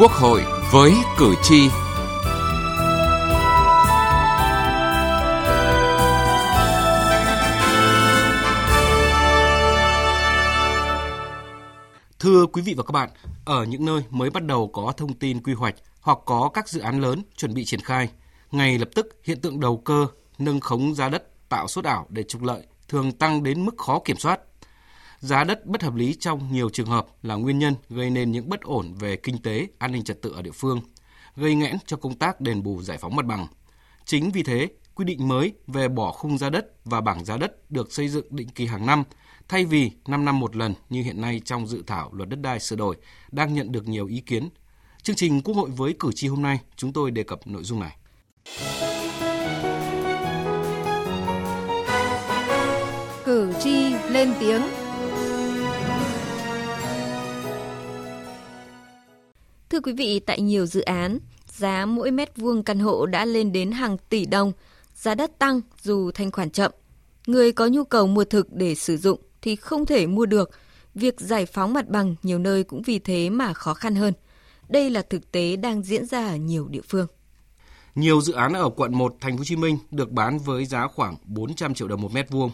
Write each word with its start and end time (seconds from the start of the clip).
Quốc 0.00 0.12
hội 0.12 0.42
với 0.72 0.92
cử 1.18 1.34
tri. 1.42 1.68
Thưa 12.18 12.46
quý 12.46 12.62
vị 12.62 12.74
và 12.76 12.82
các 12.82 12.92
bạn, 12.92 13.10
ở 13.44 13.64
những 13.64 13.84
nơi 13.84 14.02
mới 14.10 14.30
bắt 14.30 14.44
đầu 14.44 14.70
có 14.72 14.92
thông 14.96 15.14
tin 15.14 15.42
quy 15.42 15.54
hoạch 15.54 15.74
hoặc 16.00 16.18
có 16.24 16.50
các 16.54 16.68
dự 16.68 16.80
án 16.80 17.00
lớn 17.00 17.22
chuẩn 17.36 17.54
bị 17.54 17.64
triển 17.64 17.80
khai, 17.80 18.08
ngay 18.50 18.78
lập 18.78 18.88
tức 18.94 19.06
hiện 19.24 19.40
tượng 19.40 19.60
đầu 19.60 19.76
cơ, 19.76 20.06
nâng 20.38 20.60
khống 20.60 20.94
giá 20.94 21.08
đất 21.08 21.48
tạo 21.48 21.68
sốt 21.68 21.84
ảo 21.84 22.06
để 22.08 22.22
trục 22.22 22.42
lợi 22.42 22.62
thường 22.88 23.12
tăng 23.12 23.42
đến 23.42 23.64
mức 23.64 23.74
khó 23.78 24.00
kiểm 24.04 24.16
soát. 24.16 24.40
Giá 25.20 25.44
đất 25.44 25.66
bất 25.66 25.82
hợp 25.82 25.94
lý 25.94 26.14
trong 26.14 26.52
nhiều 26.52 26.70
trường 26.70 26.86
hợp 26.86 27.06
là 27.22 27.34
nguyên 27.34 27.58
nhân 27.58 27.74
gây 27.88 28.10
nên 28.10 28.32
những 28.32 28.48
bất 28.48 28.60
ổn 28.60 28.94
về 28.94 29.16
kinh 29.16 29.42
tế, 29.42 29.66
an 29.78 29.92
ninh 29.92 30.04
trật 30.04 30.22
tự 30.22 30.32
ở 30.32 30.42
địa 30.42 30.50
phương, 30.50 30.80
gây 31.36 31.54
nghẽn 31.54 31.76
cho 31.86 31.96
công 31.96 32.14
tác 32.14 32.40
đền 32.40 32.62
bù 32.62 32.82
giải 32.82 32.98
phóng 32.98 33.16
mặt 33.16 33.26
bằng. 33.26 33.46
Chính 34.04 34.30
vì 34.30 34.42
thế, 34.42 34.68
quy 34.94 35.04
định 35.04 35.28
mới 35.28 35.52
về 35.66 35.88
bỏ 35.88 36.12
khung 36.12 36.38
giá 36.38 36.50
đất 36.50 36.66
và 36.84 37.00
bảng 37.00 37.24
giá 37.24 37.36
đất 37.36 37.70
được 37.70 37.92
xây 37.92 38.08
dựng 38.08 38.26
định 38.30 38.48
kỳ 38.48 38.66
hàng 38.66 38.86
năm 38.86 39.04
thay 39.48 39.64
vì 39.64 39.90
5 40.08 40.24
năm 40.24 40.40
một 40.40 40.56
lần 40.56 40.74
như 40.88 41.02
hiện 41.02 41.20
nay 41.20 41.40
trong 41.44 41.66
dự 41.66 41.82
thảo 41.86 42.10
luật 42.12 42.28
đất 42.28 42.40
đai 42.40 42.60
sửa 42.60 42.76
đổi 42.76 42.96
đang 43.32 43.54
nhận 43.54 43.72
được 43.72 43.88
nhiều 43.88 44.06
ý 44.06 44.20
kiến. 44.20 44.48
Chương 45.02 45.16
trình 45.16 45.42
Quốc 45.42 45.54
hội 45.54 45.70
với 45.70 45.94
cử 45.98 46.10
tri 46.14 46.28
hôm 46.28 46.42
nay, 46.42 46.60
chúng 46.76 46.92
tôi 46.92 47.10
đề 47.10 47.22
cập 47.22 47.46
nội 47.46 47.64
dung 47.64 47.80
này. 47.80 47.96
Cử 53.24 53.52
tri 53.62 53.94
lên 54.10 54.32
tiếng 54.40 54.62
Thưa 59.80 59.84
quý 59.84 59.92
vị, 59.92 60.20
tại 60.20 60.40
nhiều 60.40 60.66
dự 60.66 60.80
án, 60.80 61.18
giá 61.46 61.86
mỗi 61.86 62.10
mét 62.10 62.36
vuông 62.36 62.62
căn 62.62 62.78
hộ 62.78 63.06
đã 63.06 63.24
lên 63.24 63.52
đến 63.52 63.72
hàng 63.72 63.96
tỷ 64.08 64.26
đồng, 64.26 64.52
giá 64.94 65.14
đất 65.14 65.38
tăng 65.38 65.60
dù 65.82 66.10
thanh 66.10 66.30
khoản 66.30 66.50
chậm. 66.50 66.72
Người 67.26 67.52
có 67.52 67.66
nhu 67.66 67.84
cầu 67.84 68.06
mua 68.06 68.24
thực 68.24 68.52
để 68.52 68.74
sử 68.74 68.96
dụng 68.96 69.20
thì 69.42 69.56
không 69.56 69.86
thể 69.86 70.06
mua 70.06 70.26
được. 70.26 70.50
Việc 70.94 71.20
giải 71.20 71.46
phóng 71.46 71.72
mặt 71.72 71.88
bằng 71.88 72.14
nhiều 72.22 72.38
nơi 72.38 72.64
cũng 72.64 72.82
vì 72.82 72.98
thế 72.98 73.30
mà 73.30 73.52
khó 73.52 73.74
khăn 73.74 73.94
hơn. 73.94 74.14
Đây 74.68 74.90
là 74.90 75.02
thực 75.02 75.32
tế 75.32 75.56
đang 75.56 75.82
diễn 75.82 76.06
ra 76.06 76.26
ở 76.26 76.36
nhiều 76.36 76.68
địa 76.68 76.82
phương. 76.88 77.06
Nhiều 77.94 78.20
dự 78.20 78.32
án 78.32 78.52
ở 78.52 78.70
quận 78.70 78.94
1 78.94 79.16
thành 79.20 79.32
phố 79.32 79.38
Hồ 79.38 79.44
Chí 79.44 79.56
Minh 79.56 79.78
được 79.90 80.10
bán 80.10 80.38
với 80.38 80.64
giá 80.64 80.86
khoảng 80.86 81.16
400 81.24 81.74
triệu 81.74 81.88
đồng 81.88 82.00
một 82.00 82.12
mét 82.12 82.30
vuông. 82.30 82.50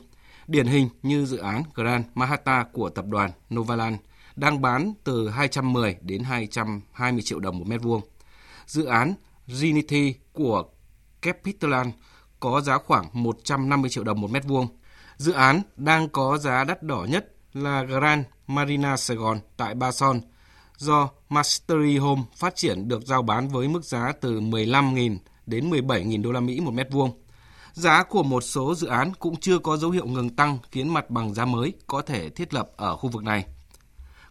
Điển 0.47 0.67
hình 0.67 0.89
như 1.03 1.27
dự 1.27 1.37
án 1.37 1.63
Grand 1.75 2.07
Mahata 2.15 2.65
của 2.73 2.91
tập 2.91 3.05
đoàn 3.09 3.31
Novaland 3.55 3.97
đang 4.37 4.61
bán 4.63 4.95
từ 5.05 5.29
210 5.29 5.97
đến 6.01 6.23
220 6.23 7.23
triệu 7.23 7.41
đồng 7.41 7.59
một 7.59 7.67
mét 7.69 7.83
vuông. 7.83 8.01
Dự 8.67 8.85
án 8.85 9.15
Zenity 9.49 10.13
của 10.33 10.65
Capitaland 11.23 11.89
có 12.41 12.61
giá 12.61 12.79
khoảng 12.79 13.09
150 13.13 13.91
triệu 13.91 14.05
đồng 14.05 14.21
một 14.21 14.31
mét 14.31 14.45
vuông. 14.45 14.69
Dự 15.17 15.33
án 15.33 15.63
đang 15.77 16.09
có 16.09 16.39
giá 16.39 16.65
đắt 16.65 16.83
đỏ 16.83 17.07
nhất 17.11 17.33
là 17.53 17.83
Grand 17.83 18.27
Marina 18.47 18.97
Sài 18.97 19.17
Gòn 19.17 19.41
tại 19.57 19.75
Ba 19.75 19.93
Son, 19.93 20.21
do 20.77 21.09
Mastery 21.29 21.99
Home 21.99 22.23
phát 22.37 22.57
triển 22.57 22.89
được 22.89 23.07
giao 23.07 23.23
bán 23.23 23.49
với 23.49 23.69
mức 23.69 23.85
giá 23.85 24.13
từ 24.21 24.41
15.000 24.41 25.17
đến 25.47 25.71
17.000 25.71 26.23
đô 26.23 26.33
la 26.33 26.41
Mỹ 26.41 26.61
một 26.61 26.71
mét 26.71 26.93
vuông. 26.93 27.23
Giá 27.73 28.03
của 28.03 28.23
một 28.23 28.41
số 28.41 28.75
dự 28.75 28.87
án 28.87 29.15
cũng 29.15 29.37
chưa 29.37 29.59
có 29.59 29.77
dấu 29.77 29.91
hiệu 29.91 30.07
ngừng 30.07 30.31
tăng 30.31 30.59
khiến 30.71 30.89
mặt 30.89 31.11
bằng 31.11 31.35
giá 31.35 31.45
mới 31.45 31.73
có 31.87 32.03
thể 32.03 32.31
thiết 32.31 32.55
lập 32.55 32.71
ở 32.77 32.97
khu 32.97 33.09
vực 33.09 33.23
này. 33.23 33.45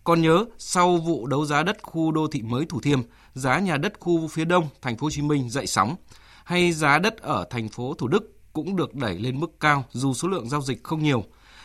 Còn 0.05 0.21
nhớ, 0.21 0.45
sau 0.57 0.97
vụ 0.97 1.27
đấu 1.27 1.45
giá 1.45 1.63
đất 1.63 1.77
khu 1.83 2.11
đô 2.11 2.27
thị 2.27 2.41
mới 2.41 2.65
Thủ 2.69 2.81
Thiêm, 2.81 2.99
giá 3.33 3.59
nhà 3.59 3.77
đất 3.77 3.99
khu 3.99 4.27
phía 4.27 4.45
Đông 4.45 4.67
thành 4.81 4.97
phố 4.97 5.05
Hồ 5.05 5.11
Chí 5.11 5.21
Minh 5.21 5.49
dậy 5.49 5.67
sóng, 5.67 5.95
hay 6.43 6.71
giá 6.71 6.99
đất 6.99 7.17
ở 7.17 7.47
thành 7.49 7.69
phố 7.69 7.93
Thủ 7.93 8.07
Đức 8.07 8.53
cũng 8.53 8.75
được 8.75 8.95
đẩy 8.95 9.19
lên 9.19 9.39
mức 9.39 9.59
cao 9.59 9.83
dù 9.91 10.13
số 10.13 10.27
lượng 10.27 10.49
giao 10.49 10.61
dịch 10.61 10.83
không 10.83 11.03
nhiều. 11.03 11.23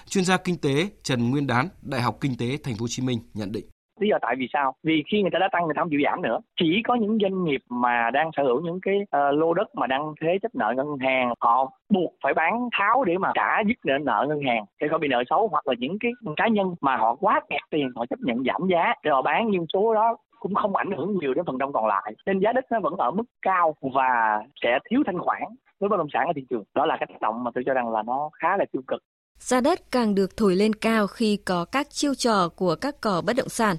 Chuyên 0.09 0.25
gia 0.25 0.37
kinh 0.37 0.59
tế 0.59 0.89
Trần 1.03 1.31
Nguyên 1.31 1.47
Đán, 1.47 1.69
Đại 1.83 2.03
học 2.03 2.19
Kinh 2.21 2.37
tế 2.37 2.59
Thành 2.63 2.75
phố 2.75 2.83
Hồ 2.83 2.89
Chí 2.89 3.03
Minh 3.03 3.19
nhận 3.35 3.53
định. 3.53 3.67
Lý 4.01 4.09
do 4.09 4.19
tại 4.23 4.37
vì 4.39 4.47
sao? 4.53 4.75
Vì 4.83 5.05
khi 5.11 5.23
người 5.23 5.31
ta 5.31 5.39
đã 5.39 5.49
tăng 5.53 5.65
người 5.65 5.75
ta 5.75 5.81
không 5.83 5.91
chịu 5.91 6.01
giảm 6.05 6.23
nữa. 6.23 6.39
Chỉ 6.61 6.83
có 6.85 6.95
những 6.95 7.19
doanh 7.23 7.45
nghiệp 7.45 7.61
mà 7.69 8.11
đang 8.11 8.31
sở 8.37 8.43
hữu 8.43 8.61
những 8.61 8.79
cái 8.83 8.97
uh, 9.01 9.39
lô 9.39 9.55
đất 9.55 9.75
mà 9.75 9.87
đang 9.87 10.15
thế 10.21 10.39
chấp 10.43 10.55
nợ 10.55 10.75
ngân 10.77 10.99
hàng 11.01 11.35
họ 11.41 11.71
buộc 11.89 12.13
phải 12.23 12.35
bán 12.35 12.69
tháo 12.79 13.05
để 13.05 13.19
mà 13.19 13.33
trả 13.35 13.61
dứt 13.67 13.77
nợ 13.85 13.99
nợ 13.99 14.27
ngân 14.29 14.41
hàng 14.47 14.65
để 14.81 14.89
khỏi 14.89 14.99
bị 14.99 15.09
nợ 15.09 15.23
xấu 15.31 15.49
hoặc 15.49 15.69
là 15.69 15.75
những 15.79 15.99
cái 16.01 16.13
cá 16.37 16.49
nhân 16.49 16.75
mà 16.81 16.97
họ 16.97 17.15
quá 17.15 17.41
kẹt 17.51 17.61
tiền 17.71 17.91
họ 17.97 18.07
chấp 18.11 18.19
nhận 18.19 18.45
giảm 18.45 18.69
giá 18.71 18.95
để 19.05 19.11
họ 19.11 19.23
bán 19.23 19.51
nhưng 19.51 19.67
số 19.73 19.95
đó 19.95 20.17
cũng 20.39 20.55
không 20.55 20.77
ảnh 20.77 20.91
hưởng 20.97 21.19
nhiều 21.19 21.35
đến 21.35 21.45
phần 21.47 21.59
đông 21.59 21.73
còn 21.73 21.87
lại 21.87 22.15
nên 22.27 22.41
giá 22.41 22.53
đất 22.53 22.65
nó 22.71 22.81
vẫn 22.81 22.95
ở 22.97 23.11
mức 23.11 23.25
cao 23.43 23.75
và 23.95 24.41
sẽ 24.63 24.79
thiếu 24.91 25.03
thanh 25.07 25.19
khoản 25.19 25.43
với 25.81 25.89
bất 25.89 25.97
động 25.97 26.09
sản 26.13 26.27
ở 26.27 26.33
thị 26.37 26.45
trường 26.51 26.65
đó 26.75 26.87
là 26.87 26.97
cái 27.01 27.07
tác 27.07 27.21
động 27.21 27.45
mà 27.45 27.51
tôi 27.55 27.65
cho 27.67 27.75
rằng 27.75 27.89
là 27.89 28.03
nó 28.03 28.31
khá 28.33 28.57
là 28.57 28.65
tiêu 28.73 28.83
cực 28.87 29.03
Giá 29.41 29.61
đất 29.61 29.81
càng 29.91 30.15
được 30.15 30.37
thổi 30.37 30.57
lên 30.57 30.75
cao 30.75 31.07
khi 31.07 31.39
có 31.45 31.65
các 31.65 31.91
chiêu 31.91 32.15
trò 32.15 32.49
của 32.57 32.77
các 32.81 33.01
cò 33.01 33.23
bất 33.27 33.37
động 33.37 33.49
sản. 33.49 33.77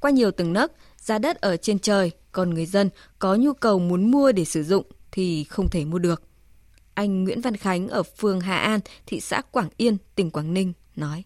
Qua 0.00 0.10
nhiều 0.10 0.30
tầng 0.30 0.52
nấc, 0.52 0.72
giá 0.96 1.18
đất 1.18 1.40
ở 1.40 1.56
trên 1.56 1.78
trời, 1.78 2.10
còn 2.32 2.50
người 2.50 2.66
dân 2.66 2.90
có 3.18 3.36
nhu 3.40 3.52
cầu 3.52 3.78
muốn 3.78 4.10
mua 4.10 4.32
để 4.32 4.44
sử 4.44 4.62
dụng 4.62 4.84
thì 5.12 5.44
không 5.44 5.66
thể 5.72 5.84
mua 5.84 5.98
được. 5.98 6.22
Anh 6.94 7.24
Nguyễn 7.24 7.40
Văn 7.40 7.56
Khánh 7.56 7.88
ở 7.88 8.02
phường 8.02 8.40
Hà 8.40 8.56
An, 8.56 8.80
thị 9.06 9.20
xã 9.20 9.40
Quảng 9.52 9.68
Yên, 9.76 9.96
tỉnh 10.16 10.30
Quảng 10.30 10.54
Ninh 10.54 10.72
nói. 10.96 11.24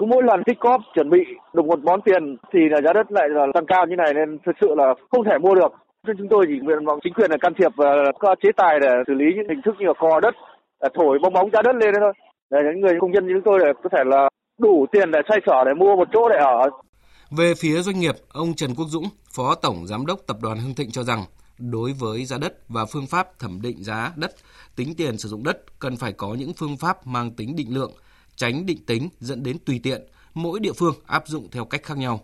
Cứ 0.00 0.06
mỗi 0.06 0.22
lần 0.22 0.42
tích 0.46 0.56
cóp 0.60 0.80
chuẩn 0.94 1.10
bị 1.10 1.18
được 1.54 1.64
một 1.66 1.78
món 1.84 2.00
tiền 2.04 2.36
thì 2.52 2.60
là 2.70 2.80
giá 2.84 2.92
đất 2.92 3.12
lại 3.12 3.28
là 3.28 3.46
tăng 3.54 3.66
cao 3.66 3.86
như 3.86 3.96
này 3.96 4.14
nên 4.14 4.38
thực 4.46 4.56
sự 4.60 4.66
là 4.76 4.94
không 5.10 5.24
thể 5.24 5.38
mua 5.38 5.54
được. 5.54 5.72
Nên 6.06 6.16
chúng 6.18 6.28
tôi 6.30 6.44
chỉ 6.48 6.58
nguyện 6.62 6.84
vọng 6.86 6.98
chính 7.02 7.14
quyền 7.14 7.30
là 7.30 7.36
can 7.40 7.52
thiệp 7.58 7.72
và 7.76 7.90
có 8.18 8.34
chế 8.42 8.48
tài 8.56 8.80
để 8.80 8.88
xử 9.06 9.14
lý 9.14 9.26
những 9.36 9.48
hình 9.48 9.62
thức 9.64 9.74
như 9.78 9.86
là 9.86 9.92
cò 9.98 10.20
đất, 10.20 10.34
à, 10.78 10.88
thổi 10.94 11.18
bong 11.22 11.32
bóng 11.32 11.50
giá 11.52 11.62
đất 11.62 11.76
lên 11.76 11.94
thôi. 12.00 12.12
Để 12.50 12.58
những 12.64 12.80
người 12.80 12.94
công 13.00 13.12
nhân 13.12 13.26
như 13.26 13.32
chúng 13.34 13.44
tôi 13.44 13.58
để 13.64 13.72
có 13.82 13.88
thể 13.92 14.02
là 14.06 14.28
đủ 14.58 14.86
tiền 14.92 15.10
để 15.10 15.20
xoay 15.28 15.40
sở 15.46 15.64
để 15.64 15.74
mua 15.74 15.96
một 15.96 16.08
chỗ 16.12 16.28
để 16.28 16.36
ở. 16.36 16.70
Về 17.30 17.54
phía 17.54 17.82
doanh 17.82 18.00
nghiệp, 18.00 18.16
ông 18.28 18.54
Trần 18.54 18.74
Quốc 18.74 18.86
Dũng, 18.88 19.08
Phó 19.32 19.54
Tổng 19.54 19.86
Giám 19.86 20.06
đốc 20.06 20.20
Tập 20.26 20.36
đoàn 20.40 20.58
Hưng 20.58 20.74
Thịnh 20.74 20.90
cho 20.90 21.02
rằng, 21.02 21.24
đối 21.58 21.92
với 21.92 22.24
giá 22.24 22.38
đất 22.38 22.68
và 22.68 22.84
phương 22.84 23.06
pháp 23.06 23.38
thẩm 23.38 23.62
định 23.62 23.84
giá 23.84 24.12
đất, 24.16 24.34
tính 24.76 24.94
tiền 24.94 25.18
sử 25.18 25.28
dụng 25.28 25.42
đất 25.42 25.78
cần 25.78 25.96
phải 25.96 26.12
có 26.12 26.34
những 26.34 26.52
phương 26.52 26.76
pháp 26.76 27.06
mang 27.06 27.30
tính 27.30 27.56
định 27.56 27.74
lượng, 27.74 27.92
tránh 28.36 28.66
định 28.66 28.86
tính 28.86 29.08
dẫn 29.20 29.42
đến 29.42 29.58
tùy 29.58 29.80
tiện, 29.82 30.02
mỗi 30.34 30.60
địa 30.60 30.72
phương 30.72 30.94
áp 31.06 31.28
dụng 31.28 31.50
theo 31.50 31.64
cách 31.64 31.82
khác 31.82 31.98
nhau. 31.98 32.20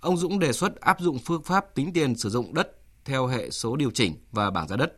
Ông 0.00 0.16
Dũng 0.16 0.38
đề 0.38 0.52
xuất 0.52 0.80
áp 0.80 1.00
dụng 1.00 1.18
phương 1.18 1.42
pháp 1.42 1.74
tính 1.74 1.92
tiền 1.92 2.14
sử 2.14 2.30
dụng 2.30 2.54
đất 2.54 2.76
theo 3.04 3.26
hệ 3.26 3.50
số 3.50 3.76
điều 3.76 3.90
chỉnh 3.90 4.14
và 4.32 4.50
bảng 4.50 4.68
giá 4.68 4.76
đất. 4.76 4.92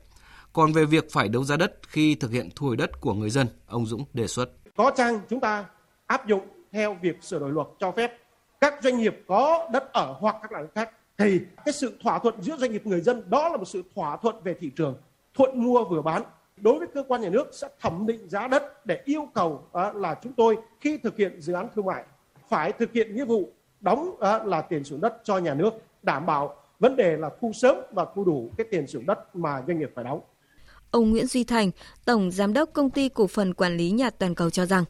Còn 0.53 0.73
về 0.73 0.85
việc 0.85 1.13
phải 1.13 1.29
đấu 1.29 1.45
giá 1.45 1.57
đất 1.57 1.73
khi 1.89 2.15
thực 2.15 2.31
hiện 2.31 2.49
thu 2.57 2.67
hồi 2.67 2.77
đất 2.77 3.01
của 3.01 3.15
người 3.15 3.31
dân, 3.31 3.47
ông 3.67 3.87
Dũng 3.87 4.05
đề 4.13 4.27
xuất. 4.27 4.51
Có 4.77 4.93
chăng 4.97 5.21
chúng 5.31 5.41
ta 5.41 5.65
áp 6.07 6.29
dụng 6.29 6.43
theo 6.73 6.97
việc 7.03 7.23
sửa 7.23 7.39
đổi 7.39 7.51
luật 7.51 7.67
cho 7.81 7.93
phép 7.97 8.22
các 8.63 8.75
doanh 8.83 8.99
nghiệp 8.99 9.25
có 9.29 9.69
đất 9.73 9.93
ở 9.93 10.17
hoặc 10.21 10.37
các 10.43 10.53
loại 10.53 10.65
khác 10.75 10.91
thì 11.19 11.41
cái 11.65 11.73
sự 11.73 11.99
thỏa 12.03 12.19
thuận 12.19 12.43
giữa 12.43 12.57
doanh 12.57 12.73
nghiệp 12.73 12.87
người 12.87 13.01
dân 13.01 13.31
đó 13.31 13.49
là 13.49 13.57
một 13.57 13.65
sự 13.65 13.83
thỏa 13.95 14.17
thuận 14.17 14.43
về 14.43 14.55
thị 14.61 14.71
trường 14.77 14.95
thuận 15.35 15.63
mua 15.63 15.85
vừa 15.85 16.03
bán 16.03 16.23
đối 16.57 16.79
với 16.79 16.89
cơ 16.95 17.05
quan 17.09 17.21
nhà 17.21 17.29
nước 17.29 17.49
sẽ 17.53 17.69
thẩm 17.81 18.07
định 18.07 18.29
giá 18.29 18.49
đất 18.49 18.87
để 18.87 19.03
yêu 19.05 19.29
cầu 19.35 19.65
uh, 19.89 19.97
là 19.97 20.15
chúng 20.23 20.33
tôi 20.33 20.57
khi 20.81 20.99
thực 20.99 21.17
hiện 21.17 21.41
dự 21.41 21.53
án 21.53 21.69
thương 21.75 21.87
mại 21.87 22.05
phải 22.49 22.73
thực 22.73 22.93
hiện 22.93 23.15
nghĩa 23.15 23.25
vụ 23.25 23.49
đóng 23.81 24.11
uh, 24.11 24.47
là 24.47 24.61
tiền 24.61 24.85
sử 24.85 24.91
dụng 24.91 25.01
đất 25.01 25.15
cho 25.25 25.39
nhà 25.39 25.55
nước 25.55 25.75
đảm 26.03 26.27
bảo 26.27 26.57
vấn 26.79 26.97
đề 26.97 27.17
là 27.17 27.31
thu 27.41 27.53
sớm 27.53 27.77
và 27.93 28.07
thu 28.15 28.25
đủ 28.25 28.51
cái 28.57 28.67
tiền 28.71 28.87
sử 28.87 28.99
dụng 28.99 29.07
đất 29.07 29.37
mà 29.37 29.63
doanh 29.67 29.79
nghiệp 29.79 29.91
phải 29.95 30.05
đóng. 30.05 30.21
Ông 30.91 31.11
Nguyễn 31.11 31.27
Duy 31.27 31.45
Thành, 31.45 31.71
Tổng 32.05 32.31
Giám 32.31 32.53
đốc 32.53 32.73
Công 32.73 32.91
ty 32.91 33.09
Cổ 33.09 33.27
phần 33.27 33.55
Quản 33.55 33.77
lý 33.77 33.91
Nhà 33.91 34.11
Toàn 34.11 34.35
cầu 34.35 34.51
cho 34.51 34.67
rằng, 34.67 34.85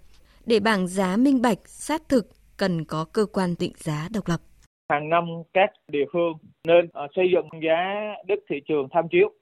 để 0.46 0.60
bảng 0.60 0.88
giá 0.88 1.16
minh 1.16 1.42
bạch, 1.42 1.58
sát 1.66 2.02
thực, 2.08 2.26
cần 2.58 2.84
có 2.84 3.04
cơ 3.12 3.26
quan 3.32 3.54
định 3.60 3.72
giá 3.76 4.08
độc 4.14 4.24
lập. 4.28 4.40
Hàng 4.88 5.08
năm 5.08 5.24
các 5.52 5.70
địa 5.88 6.04
phương 6.12 6.32
nên 6.64 6.88
ờ, 6.92 7.06
xây 7.16 7.30
dựng 7.32 7.48
giá 7.62 8.14
đất 8.26 8.38
thị 8.48 8.60
trường 8.68 8.88
tham 8.90 9.08
chiếu 9.08 9.32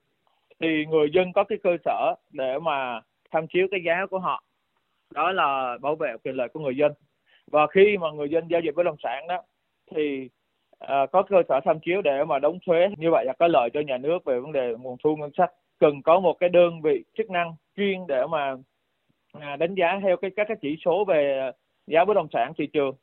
thì 0.61 0.87
người 0.91 1.09
dân 1.15 1.33
có 1.33 1.45
cái 1.45 1.59
cơ 1.63 1.71
sở 1.85 2.15
để 2.33 2.59
mà 2.63 3.01
tham 3.31 3.47
chiếu 3.53 3.67
cái 3.71 3.81
giá 3.87 4.07
của 4.11 4.19
họ. 4.19 4.45
Đó 5.15 5.33
là 5.33 5.79
bảo 5.83 5.97
vệ 5.97 6.17
quyền 6.25 6.35
lợi 6.35 6.49
của 6.53 6.61
người 6.61 6.77
dân. 6.77 6.93
Và 7.53 7.67
khi 7.67 7.97
mà 8.01 8.11
người 8.11 8.29
dân 8.29 8.45
giao 8.51 8.61
dịch 8.61 8.75
bất 8.75 8.83
động 8.83 8.97
sản 9.03 9.27
đó 9.29 9.43
thì 9.97 10.29
à, 10.79 11.07
có 11.13 11.23
cơ 11.23 11.37
sở 11.49 11.61
tham 11.65 11.81
chiếu 11.81 12.03
để 12.03 12.25
mà 12.25 12.39
đóng 12.39 12.59
thuế 12.67 12.89
như 12.99 13.11
vậy 13.11 13.25
là 13.25 13.33
có 13.39 13.49
lợi 13.49 13.71
cho 13.75 13.81
nhà 13.81 13.99
nước 13.99 14.25
về 14.25 14.41
vấn 14.41 14.53
đề 14.53 14.75
nguồn 14.79 14.97
thu 15.05 15.17
ngân 15.17 15.31
sách 15.37 15.51
cần 15.81 16.03
có 16.03 16.21
một 16.21 16.37
cái 16.41 16.49
đơn 16.49 16.83
vị 16.83 17.05
chức 17.19 17.31
năng 17.31 17.55
chuyên 17.77 18.07
để 18.09 18.27
mà 18.31 18.55
à, 19.33 19.57
đánh 19.57 19.75
giá 19.75 20.01
theo 20.03 20.17
cái 20.17 20.31
các 20.37 20.49
cái 20.49 20.57
chỉ 20.63 20.77
số 20.85 21.05
về 21.05 21.51
giá 21.87 22.05
bất 22.05 22.15
động 22.15 22.29
sản 22.33 22.53
thị 22.59 22.67
trường 22.73 22.95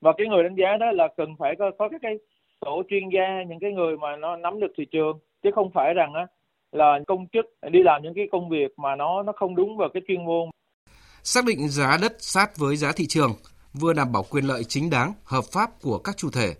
và 0.00 0.12
cái 0.18 0.26
người 0.26 0.42
đánh 0.42 0.54
giá 0.54 0.76
đó 0.80 0.86
là 0.92 1.08
cần 1.16 1.28
phải 1.38 1.54
có 1.58 1.70
có 1.78 1.88
các 1.88 2.00
cái 2.02 2.14
tổ 2.60 2.82
chuyên 2.88 3.02
gia 3.14 3.42
những 3.48 3.58
cái 3.60 3.72
người 3.72 3.96
mà 3.96 4.16
nó 4.16 4.36
nắm 4.36 4.60
được 4.60 4.72
thị 4.76 4.84
trường 4.92 5.18
chứ 5.42 5.50
không 5.54 5.70
phải 5.74 5.94
rằng 5.94 6.14
á 6.14 6.26
là 6.72 6.98
công 7.06 7.26
chức 7.32 7.44
đi 7.70 7.78
làm 7.82 8.02
những 8.02 8.14
cái 8.14 8.24
công 8.32 8.48
việc 8.48 8.78
mà 8.78 8.96
nó 8.96 9.22
nó 9.22 9.32
không 9.36 9.56
đúng 9.56 9.76
vào 9.76 9.88
cái 9.94 10.02
chuyên 10.08 10.24
môn. 10.26 10.48
Xác 11.22 11.44
định 11.44 11.68
giá 11.68 11.98
đất 12.02 12.12
sát 12.18 12.50
với 12.58 12.76
giá 12.76 12.92
thị 12.96 13.06
trường, 13.08 13.32
vừa 13.80 13.92
đảm 13.92 14.12
bảo 14.12 14.22
quyền 14.30 14.44
lợi 14.44 14.64
chính 14.64 14.90
đáng, 14.90 15.12
hợp 15.24 15.44
pháp 15.52 15.70
của 15.82 15.98
các 15.98 16.16
chủ 16.16 16.28
thể, 16.30 16.54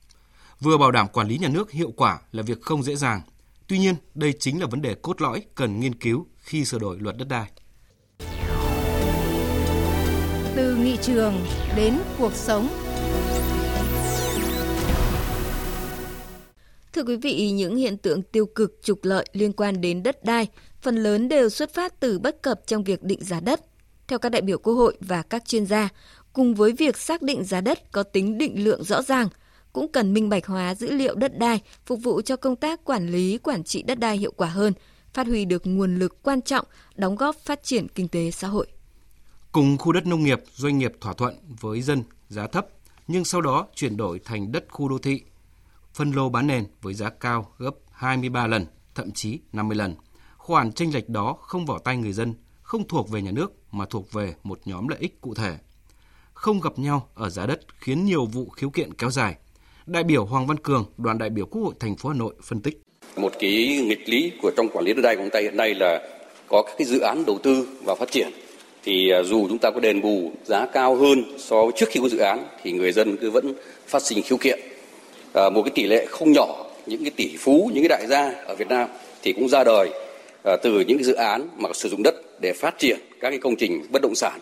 Vừa 0.61 0.79
bảo 0.79 0.91
đảm 0.91 1.07
quản 1.13 1.29
lý 1.29 1.39
nhà 1.39 1.49
nước 1.49 1.71
hiệu 1.71 1.93
quả 1.97 2.19
là 2.33 2.43
việc 2.43 2.61
không 2.63 2.83
dễ 2.83 2.97
dàng. 2.97 3.21
Tuy 3.69 3.79
nhiên, 3.79 3.95
đây 4.15 4.35
chính 4.39 4.61
là 4.61 4.67
vấn 4.67 4.83
đề 4.83 4.95
cốt 5.03 5.21
lõi 5.21 5.43
cần 5.55 5.81
nghiên 5.81 5.95
cứu 5.95 6.27
khi 6.39 6.65
sửa 6.65 6.79
đổi 6.79 6.97
luật 7.01 7.17
đất 7.17 7.29
đai. 7.29 7.51
Từ 10.57 10.77
nghị 10.77 10.97
trường 11.03 11.35
đến 11.77 11.99
cuộc 12.19 12.33
sống. 12.35 12.69
Thưa 16.93 17.03
quý 17.03 17.17
vị, 17.17 17.51
những 17.51 17.77
hiện 17.77 17.97
tượng 17.97 18.23
tiêu 18.23 18.47
cực 18.47 18.79
trục 18.83 18.99
lợi 19.03 19.27
liên 19.33 19.53
quan 19.53 19.81
đến 19.81 20.03
đất 20.03 20.25
đai 20.25 20.49
phần 20.81 20.97
lớn 20.97 21.29
đều 21.29 21.49
xuất 21.49 21.75
phát 21.75 22.01
từ 22.01 22.19
bất 22.19 22.43
cập 22.43 22.61
trong 22.67 22.85
việc 22.85 23.03
định 23.03 23.25
giá 23.25 23.41
đất. 23.41 23.61
Theo 24.09 24.19
các 24.19 24.29
đại 24.29 24.43
biểu 24.43 24.59
Quốc 24.59 24.75
hội 24.75 24.97
và 25.01 25.23
các 25.23 25.45
chuyên 25.45 25.67
gia, 25.67 25.89
cùng 26.33 26.55
với 26.55 26.73
việc 26.73 26.97
xác 26.97 27.23
định 27.23 27.45
giá 27.45 27.61
đất 27.61 27.93
có 27.93 28.03
tính 28.03 28.39
định 28.39 28.65
lượng 28.65 28.85
rõ 28.85 29.03
ràng, 29.03 29.29
cũng 29.73 29.93
cần 29.93 30.13
minh 30.13 30.29
bạch 30.29 30.47
hóa 30.47 30.75
dữ 30.75 30.91
liệu 30.91 31.15
đất 31.15 31.39
đai 31.39 31.61
phục 31.87 31.99
vụ 32.03 32.21
cho 32.21 32.37
công 32.37 32.57
tác 32.57 32.85
quản 32.85 33.09
lý 33.09 33.39
quản 33.39 33.65
trị 33.65 33.83
đất 33.83 33.99
đai 33.99 34.17
hiệu 34.17 34.33
quả 34.37 34.49
hơn, 34.49 34.73
phát 35.13 35.27
huy 35.27 35.45
được 35.45 35.63
nguồn 35.65 35.99
lực 35.99 36.23
quan 36.23 36.43
trọng 36.43 36.67
đóng 36.95 37.17
góp 37.17 37.37
phát 37.37 37.63
triển 37.63 37.89
kinh 37.89 38.09
tế 38.09 38.31
xã 38.31 38.49
hội. 38.49 38.67
Cùng 39.53 39.79
khu 39.79 39.93
đất 39.93 40.07
nông 40.07 40.23
nghiệp, 40.23 40.41
doanh 40.55 40.79
nghiệp 40.79 40.93
thỏa 41.01 41.13
thuận 41.13 41.35
với 41.61 41.83
dân 41.83 42.03
giá 42.29 42.47
thấp, 42.47 42.67
nhưng 43.09 43.25
sau 43.25 43.41
đó 43.41 43.67
chuyển 43.75 43.97
đổi 43.97 44.21
thành 44.25 44.53
đất 44.53 44.65
khu 44.69 44.89
đô 44.89 44.99
thị, 44.99 45.23
phân 45.95 46.13
lô 46.13 46.29
bán 46.29 46.47
nền 46.47 46.65
với 46.83 46.95
giá 46.95 47.11
cao 47.11 47.53
gấp 47.59 47.71
23 47.93 48.47
lần, 48.47 48.67
thậm 48.95 49.11
chí 49.11 49.39
50 49.53 49.77
lần. 49.77 49.95
Khoản 50.37 50.73
tranh 50.73 50.95
lệch 50.95 51.09
đó 51.09 51.37
không 51.41 51.67
vào 51.67 51.79
tay 51.79 51.97
người 51.97 52.13
dân, 52.13 52.35
không 52.63 52.89
thuộc 52.89 53.11
về 53.11 53.23
nhà 53.23 53.31
nước 53.31 53.53
mà 53.73 53.85
thuộc 53.91 54.13
về 54.13 54.35
một 54.43 54.61
nhóm 54.65 54.89
lợi 54.89 54.99
ích 54.99 55.21
cụ 55.21 55.35
thể. 55.35 55.57
Không 56.33 56.61
gặp 56.61 56.79
nhau 56.79 57.09
ở 57.15 57.31
giá 57.31 57.47
đất 57.47 57.61
khiến 57.81 58.05
nhiều 58.05 58.27
vụ 58.27 58.49
khiếu 58.49 58.71
kiện 58.71 58.95
kéo 58.95 59.11
dài. 59.11 59.37
Đại 59.87 60.05
biểu 60.05 60.25
Hoàng 60.25 60.47
Văn 60.47 60.57
Cường, 60.59 60.85
đoàn 60.97 61.19
đại 61.19 61.31
biểu 61.31 61.47
Quốc 61.47 61.63
hội 61.63 61.75
thành 61.81 61.97
phố 61.97 62.09
Hà 62.09 62.15
Nội 62.15 62.35
phân 62.43 62.61
tích. 62.61 62.83
Một 63.17 63.33
cái 63.41 63.83
nghịch 63.87 64.09
lý 64.09 64.33
của 64.43 64.51
trong 64.57 64.69
quản 64.73 64.85
lý 64.85 64.95
đất 64.95 65.03
đai 65.03 65.17
của 65.17 65.23
chúng 65.23 65.31
ta 65.31 65.41
hiện 65.41 65.57
nay 65.57 65.75
là 65.75 66.09
có 66.49 66.63
các 66.63 66.75
cái 66.79 66.87
dự 66.87 67.01
án 67.01 67.25
đầu 67.27 67.39
tư 67.43 67.69
và 67.85 67.95
phát 67.95 68.11
triển 68.11 68.31
thì 68.85 69.11
à, 69.11 69.23
dù 69.23 69.49
chúng 69.49 69.59
ta 69.59 69.71
có 69.71 69.81
đền 69.81 70.01
bù 70.01 70.33
giá 70.45 70.67
cao 70.67 70.95
hơn 70.95 71.25
so 71.39 71.63
với 71.63 71.73
trước 71.77 71.89
khi 71.91 72.01
có 72.03 72.09
dự 72.09 72.19
án 72.19 72.47
thì 72.63 72.73
người 72.73 72.93
dân 72.93 73.17
cứ 73.17 73.31
vẫn 73.31 73.55
phát 73.87 74.03
sinh 74.03 74.23
khiếu 74.23 74.39
kiện. 74.39 74.61
À, 75.35 75.51
một 75.51 75.63
cái 75.63 75.73
tỷ 75.75 75.87
lệ 75.87 76.07
không 76.07 76.33
nhỏ 76.33 76.67
những 76.87 77.05
cái 77.05 77.11
tỷ 77.17 77.37
phú, 77.39 77.71
những 77.75 77.83
cái 77.83 77.89
đại 77.89 78.07
gia 78.07 78.33
ở 78.47 78.55
Việt 78.55 78.69
Nam 78.69 78.89
thì 79.23 79.33
cũng 79.33 79.49
ra 79.49 79.65
đời 79.65 79.91
à, 80.45 80.57
từ 80.63 80.81
những 80.81 80.99
cái 80.99 81.05
dự 81.05 81.15
án 81.15 81.49
mà 81.57 81.69
sử 81.75 81.89
dụng 81.89 82.03
đất 82.03 82.15
để 82.41 82.53
phát 82.53 82.79
triển 82.79 82.99
các 83.21 83.31
cái 83.31 83.39
công 83.39 83.57
trình 83.57 83.83
bất 83.91 84.03
động 84.03 84.15
sản. 84.15 84.41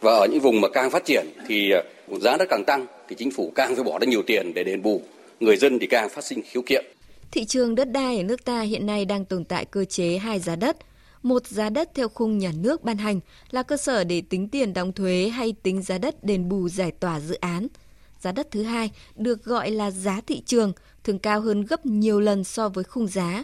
Và 0.00 0.12
ở 0.12 0.26
những 0.26 0.40
vùng 0.40 0.60
mà 0.60 0.68
càng 0.68 0.90
phát 0.90 1.04
triển 1.04 1.26
thì 1.48 1.70
à, 1.70 1.82
giá 2.20 2.36
đất 2.36 2.48
càng 2.50 2.64
tăng 2.66 2.86
thì 3.08 3.16
chính 3.18 3.30
phủ 3.30 3.52
càng 3.54 3.74
phải 3.74 3.84
bỏ 3.84 3.98
ra 3.98 4.06
nhiều 4.06 4.22
tiền 4.22 4.54
để 4.54 4.64
đền 4.64 4.82
bù, 4.82 5.02
người 5.40 5.56
dân 5.56 5.78
thì 5.78 5.86
càng 5.86 6.08
phát 6.08 6.24
sinh 6.24 6.42
khiếu 6.50 6.62
kiện. 6.66 6.84
Thị 7.30 7.44
trường 7.44 7.74
đất 7.74 7.92
đai 7.92 8.16
ở 8.16 8.22
nước 8.22 8.44
ta 8.44 8.60
hiện 8.60 8.86
nay 8.86 9.04
đang 9.04 9.24
tồn 9.24 9.44
tại 9.44 9.64
cơ 9.64 9.84
chế 9.84 10.18
hai 10.18 10.38
giá 10.38 10.56
đất– 10.56 10.76
một 11.24 11.46
giá 11.46 11.70
đất 11.70 11.90
theo 11.94 12.08
khung 12.08 12.38
nhà 12.38 12.52
nước 12.56 12.82
ban 12.82 12.96
hành 12.96 13.20
là 13.50 13.62
cơ 13.62 13.76
sở 13.76 14.04
để 14.04 14.22
tính 14.28 14.48
tiền 14.48 14.72
đóng 14.72 14.92
thuế 14.92 15.28
hay 15.28 15.54
tính 15.62 15.82
giá 15.82 15.98
đất 15.98 16.24
đền 16.24 16.48
bù 16.48 16.68
giải 16.68 16.90
tỏa 16.90 17.20
dự 17.20 17.34
án. 17.34 17.66
Giá 18.20 18.32
đất 18.32 18.48
thứ 18.50 18.62
hai 18.62 18.90
được 19.16 19.44
gọi 19.44 19.70
là 19.70 19.90
giá 19.90 20.20
thị 20.26 20.42
trường, 20.46 20.72
thường 21.04 21.18
cao 21.18 21.40
hơn 21.40 21.62
gấp 21.62 21.86
nhiều 21.86 22.20
lần 22.20 22.44
so 22.44 22.68
với 22.68 22.84
khung 22.84 23.06
giá. 23.06 23.42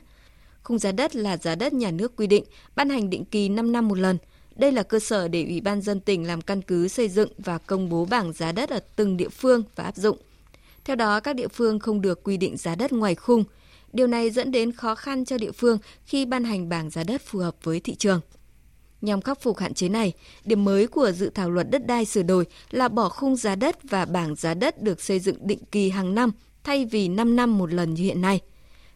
Khung 0.63 0.79
giá 0.79 0.93
đất 0.93 1.17
là 1.17 1.37
giá 1.37 1.55
đất 1.55 1.73
nhà 1.73 1.91
nước 1.91 2.17
quy 2.17 2.27
định, 2.27 2.45
ban 2.77 2.91
hành 2.91 3.11
định 3.11 3.25
kỳ 3.25 3.49
5 3.49 3.73
năm 3.73 3.89
một 3.89 3.99
lần. 3.99 4.19
Đây 4.57 4.73
là 4.73 4.83
cơ 4.83 4.99
sở 4.99 5.29
để 5.29 5.45
Ủy 5.45 5.61
ban 5.61 5.83
dân 5.83 6.01
tỉnh 6.01 6.27
làm 6.27 6.41
căn 6.41 6.63
cứ 6.63 6.89
xây 6.89 7.09
dựng 7.09 7.33
và 7.39 7.59
công 7.59 7.89
bố 7.89 8.05
bảng 8.05 8.33
giá 8.33 8.53
đất 8.53 8.71
ở 8.71 8.81
từng 8.97 9.17
địa 9.17 9.29
phương 9.29 9.63
và 9.77 9.85
áp 9.85 9.97
dụng. 9.97 10.19
Theo 10.85 10.97
đó, 10.97 11.21
các 11.21 11.37
địa 11.37 11.49
phương 11.49 11.79
không 11.79 12.01
được 12.01 12.25
quy 12.25 12.37
định 12.37 12.57
giá 12.57 12.75
đất 12.75 12.93
ngoài 12.93 13.15
khung– 13.15 13.45
Điều 13.93 14.07
này 14.07 14.31
dẫn 14.31 14.51
đến 14.51 14.73
khó 14.73 14.95
khăn 14.95 15.25
cho 15.25 15.39
địa 15.39 15.53
phương 15.53 15.79
khi 16.05 16.27
ban 16.27 16.45
hành 16.45 16.69
bảng 16.69 16.91
giá 16.91 17.05
đất 17.05 17.23
phù 17.25 17.39
hợp 17.39 17.57
với 17.63 17.81
thị 17.81 17.95
trường. 17.95 18.21
Nhằm 19.01 19.21
khắc 19.21 19.43
phục 19.43 19.59
hạn 19.59 19.75
chế 19.75 19.89
này, 19.89 20.13
điểm 20.45 20.65
mới 20.65 20.87
của 20.87 21.13
dự 21.13 21.31
thảo 21.35 21.51
luật 21.51 21.71
đất 21.71 21.87
đai 21.87 22.05
sửa 22.05 22.23
đổi 22.23 22.45
là 22.71 22.89
bỏ 22.89 23.09
khung 23.09 23.37
giá 23.37 23.55
đất 23.55 23.79
và 23.83 24.05
bảng 24.05 24.35
giá 24.35 24.55
đất 24.55 24.83
được 24.83 25.01
xây 25.01 25.21
dựng 25.21 25.37
định 25.41 25.59
kỳ 25.73 25.91
hàng 25.91 26.15
năm 26.15 26.33
thay 26.65 26.85
vì 26.85 27.09
5 27.09 27.37
năm 27.37 27.59
một 27.59 27.73
lần 27.73 27.95
như 27.95 28.03
hiện 28.03 28.21
nay. 28.21 28.41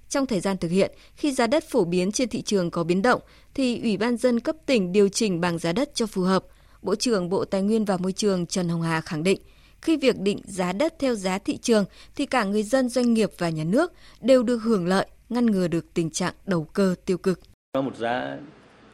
Trong 0.08 0.26
thời 0.26 0.40
gian 0.40 0.56
thực 0.56 0.68
hiện, 0.70 0.92
khi 1.16 1.32
giá 1.32 1.46
đất 1.46 1.64
phổ 1.70 1.84
biến 1.84 2.12
trên 2.12 2.28
thị 2.28 2.42
trường 2.42 2.70
có 2.70 2.84
biến 2.84 3.02
động, 3.02 3.20
thì 3.54 3.80
Ủy 3.82 3.96
ban 3.96 4.16
dân 4.16 4.40
cấp 4.40 4.56
tỉnh 4.66 4.92
điều 4.92 5.08
chỉnh 5.08 5.40
bảng 5.40 5.58
giá 5.58 5.72
đất 5.72 5.90
cho 5.94 6.06
phù 6.06 6.22
hợp. 6.22 6.44
Bộ 6.82 6.94
trưởng 6.94 7.28
Bộ 7.28 7.44
Tài 7.44 7.62
nguyên 7.62 7.84
và 7.84 7.96
Môi 7.96 8.12
trường 8.12 8.46
Trần 8.46 8.68
Hồng 8.68 8.82
Hà 8.82 9.00
khẳng 9.00 9.22
định– 9.22 9.40
khi 9.84 9.96
việc 9.96 10.20
định 10.20 10.38
giá 10.44 10.72
đất 10.72 10.94
theo 10.98 11.14
giá 11.14 11.38
thị 11.38 11.56
trường 11.56 11.84
thì 12.16 12.26
cả 12.26 12.44
người 12.44 12.62
dân, 12.62 12.88
doanh 12.88 13.14
nghiệp 13.14 13.30
và 13.38 13.48
nhà 13.48 13.64
nước 13.64 13.92
đều 14.20 14.42
được 14.42 14.58
hưởng 14.62 14.86
lợi, 14.86 15.06
ngăn 15.28 15.46
ngừa 15.46 15.68
được 15.68 15.94
tình 15.94 16.10
trạng 16.10 16.34
đầu 16.46 16.64
cơ 16.72 16.94
tiêu 17.04 17.18
cực. 17.18 17.40
Có 17.72 17.82
một 17.82 17.96
giá 17.96 18.38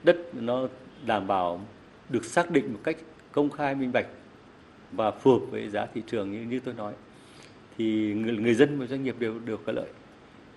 đất 0.03 0.17
nó 0.35 0.69
đảm 1.07 1.27
bảo 1.27 1.61
được 2.09 2.25
xác 2.25 2.51
định 2.51 2.73
một 2.73 2.81
cách 2.85 2.97
công 3.33 3.51
khai 3.51 3.75
minh 3.75 3.93
bạch 3.93 4.07
và 4.93 5.11
phù 5.11 5.31
hợp 5.31 5.47
với 5.51 5.69
giá 5.69 5.87
thị 5.95 6.03
trường 6.07 6.33
như 6.33 6.43
như 6.51 6.61
tôi 6.65 6.75
nói 6.75 6.93
thì 7.79 8.15
người, 8.15 8.37
người 8.37 8.55
dân 8.55 8.79
và 8.79 8.87
doanh 8.87 9.05
nghiệp 9.05 9.17
đều 9.19 9.39
được 9.39 9.61
có 9.67 9.73
lợi. 9.73 9.89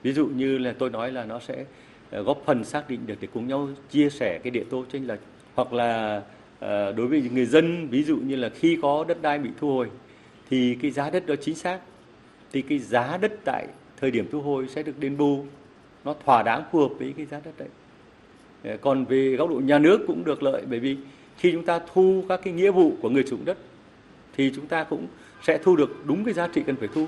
Ví 0.04 0.14
dụ 0.14 0.28
như 0.28 0.58
là 0.58 0.74
tôi 0.80 0.90
nói 0.90 1.12
là 1.12 1.26
nó 1.26 1.40
sẽ 1.40 1.66
ờ, 2.12 2.24
góp 2.24 2.42
phần 2.46 2.64
xác 2.64 2.90
định 2.90 3.08
được 3.08 3.16
để 3.20 3.28
cùng 3.34 3.48
nhau 3.48 3.70
chia 3.92 4.10
sẻ 4.10 4.40
cái 4.44 4.52
địa 4.52 4.64
tô 4.70 4.86
chênh 4.92 5.08
lệch 5.08 5.20
hoặc 5.56 5.74
là 5.74 6.22
ờ, 6.60 6.92
đối 6.92 7.08
với 7.08 7.30
người 7.34 7.46
dân 7.46 7.88
ví 7.88 8.04
dụ 8.04 8.18
như 8.18 8.36
là 8.36 8.50
khi 8.50 8.78
có 8.82 9.06
đất 9.08 9.22
đai 9.22 9.40
bị 9.40 9.50
thu 9.60 9.68
hồi 9.68 9.90
thì 10.54 10.78
cái 10.82 10.92
giá 10.92 11.10
đất 11.10 11.26
đó 11.26 11.36
chính 11.42 11.56
xác 11.56 11.80
thì 12.52 12.62
cái 12.62 12.80
giá 12.80 13.18
đất 13.18 13.32
tại 13.46 13.68
thời 14.02 14.12
điểm 14.12 14.28
thu 14.32 14.42
hồi 14.42 14.68
sẽ 14.76 14.84
được 14.84 15.00
đền 15.00 15.18
bù 15.18 15.46
nó 16.04 16.16
thỏa 16.26 16.44
đáng 16.44 16.64
phù 16.72 16.80
hợp 16.80 16.90
với 17.00 17.14
cái 17.18 17.26
giá 17.26 17.40
đất 17.44 17.52
đấy 17.58 17.68
ờ, 18.64 18.78
còn 18.82 19.06
về 19.06 19.36
góc 19.38 19.50
độ 19.50 19.56
nhà 19.56 19.80
nước 19.80 20.00
cũng 20.08 20.24
được 20.24 20.44
lợi 20.44 20.64
bởi 20.70 20.80
vì 20.80 20.98
khi 21.38 21.52
chúng 21.52 21.66
ta 21.66 21.80
thu 21.94 22.24
các 22.30 22.40
cái 22.44 22.54
nghĩa 22.54 22.72
vụ 22.72 22.94
của 23.02 23.10
người 23.10 23.24
chủ 23.30 23.38
đất 23.46 23.58
thì 24.38 24.52
chúng 24.56 24.68
ta 24.68 24.84
cũng 24.84 25.08
sẽ 25.44 25.60
thu 25.64 25.76
được 25.76 26.06
đúng 26.06 26.26
cái 26.26 26.34
giá 26.34 26.48
trị 26.48 26.62
cần 26.66 26.76
phải 26.76 26.90
thu. 26.94 27.08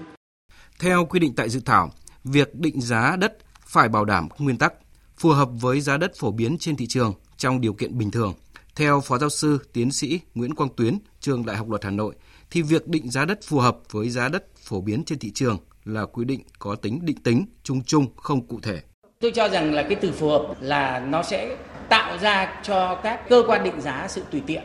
Theo 0.79 1.05
quy 1.05 1.19
định 1.19 1.35
tại 1.35 1.49
dự 1.49 1.59
thảo, 1.65 1.91
việc 2.23 2.55
định 2.55 2.81
giá 2.81 3.15
đất 3.19 3.37
phải 3.65 3.89
bảo 3.89 4.05
đảm 4.05 4.27
nguyên 4.39 4.57
tắc 4.57 4.73
phù 5.17 5.29
hợp 5.29 5.49
với 5.61 5.81
giá 5.81 5.97
đất 5.97 6.11
phổ 6.19 6.31
biến 6.31 6.57
trên 6.59 6.75
thị 6.75 6.87
trường 6.87 7.13
trong 7.37 7.61
điều 7.61 7.73
kiện 7.73 7.97
bình 7.97 8.11
thường. 8.11 8.33
Theo 8.75 9.01
Phó 9.01 9.17
Giáo 9.17 9.29
sư 9.29 9.59
Tiến 9.73 9.91
sĩ 9.91 10.19
Nguyễn 10.35 10.55
Quang 10.55 10.69
Tuyến, 10.77 10.97
Trường 11.19 11.45
Đại 11.45 11.57
học 11.57 11.69
Luật 11.69 11.83
Hà 11.83 11.91
Nội, 11.91 12.15
thì 12.51 12.61
việc 12.61 12.87
định 12.87 13.09
giá 13.09 13.25
đất 13.25 13.39
phù 13.43 13.59
hợp 13.59 13.77
với 13.91 14.09
giá 14.09 14.29
đất 14.29 14.43
phổ 14.57 14.81
biến 14.81 15.03
trên 15.05 15.19
thị 15.19 15.31
trường 15.31 15.57
là 15.85 16.05
quy 16.05 16.25
định 16.25 16.41
có 16.59 16.75
tính 16.75 16.99
định 17.03 17.17
tính, 17.23 17.45
chung 17.63 17.83
chung, 17.83 18.05
không 18.15 18.47
cụ 18.47 18.59
thể. 18.63 18.81
Tôi 19.19 19.31
cho 19.31 19.49
rằng 19.49 19.73
là 19.73 19.83
cái 19.83 19.95
từ 19.95 20.11
phù 20.11 20.29
hợp 20.29 20.55
là 20.61 20.99
nó 20.99 21.23
sẽ 21.23 21.57
tạo 21.89 22.17
ra 22.17 22.61
cho 22.63 22.99
các 23.03 23.29
cơ 23.29 23.43
quan 23.47 23.63
định 23.63 23.81
giá 23.81 24.07
sự 24.09 24.23
tùy 24.31 24.41
tiện. 24.47 24.61